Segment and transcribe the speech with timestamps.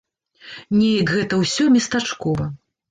[0.77, 2.53] Неяк гэта ўсё местачкова.